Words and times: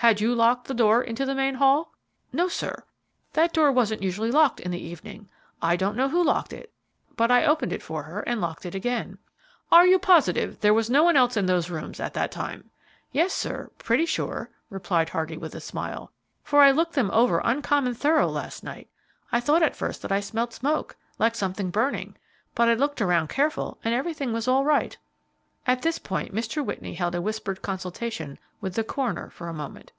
"Had 0.00 0.20
you 0.20 0.32
locked 0.32 0.68
the 0.68 0.74
door 0.74 1.02
into 1.02 1.26
the 1.26 1.34
main 1.34 1.56
hall?" 1.56 1.92
"No, 2.32 2.46
sir; 2.46 2.84
that 3.32 3.52
door 3.52 3.72
wasn't 3.72 4.00
usually 4.02 4.30
locked 4.30 4.60
in 4.60 4.70
the 4.70 4.80
evening. 4.80 5.28
I 5.60 5.74
don't 5.74 5.96
know 5.96 6.08
who 6.08 6.22
locked 6.22 6.52
it, 6.52 6.72
but 7.16 7.32
I 7.32 7.44
opened 7.44 7.72
it 7.72 7.82
for 7.82 8.04
her 8.04 8.20
and 8.20 8.34
then 8.38 8.40
locked 8.40 8.64
it 8.64 8.76
again." 8.76 9.18
"Are 9.72 9.84
you 9.88 9.98
positive 9.98 10.60
there 10.60 10.72
was 10.72 10.88
no 10.88 11.02
one 11.02 11.16
else 11.16 11.36
in 11.36 11.46
those 11.46 11.68
rooms 11.68 11.98
at 11.98 12.14
that 12.14 12.30
time?" 12.30 12.70
"Yes, 13.10 13.32
sir, 13.32 13.72
pretty 13.76 14.06
sure," 14.06 14.50
replied 14.70 15.08
Hardy, 15.08 15.36
with 15.36 15.56
a 15.56 15.60
smile, 15.60 16.12
"for 16.44 16.62
I 16.62 16.70
looked 16.70 16.92
them 16.94 17.10
over 17.10 17.42
uncommon 17.44 17.94
thorough 17.94 18.28
last 18.28 18.62
night. 18.62 18.88
I 19.32 19.40
thought 19.40 19.64
at 19.64 19.76
first 19.76 20.00
that 20.02 20.12
I 20.12 20.20
smelled 20.20 20.52
smoke, 20.52 20.94
like 21.18 21.34
something 21.34 21.70
burning, 21.70 22.14
but 22.54 22.68
I 22.68 22.74
looked 22.74 23.02
around 23.02 23.28
careful 23.30 23.78
and 23.82 23.92
everything 23.92 24.32
was 24.32 24.46
all 24.46 24.64
right." 24.64 24.96
At 25.66 25.82
this 25.82 25.98
point 25.98 26.34
Mr. 26.34 26.64
Whitney 26.64 26.94
held 26.94 27.14
a 27.14 27.20
whispered 27.20 27.60
consultation 27.60 28.38
with 28.62 28.74
the 28.74 28.84
coroner 28.84 29.28
for 29.28 29.48
a 29.50 29.54
moment. 29.54 29.92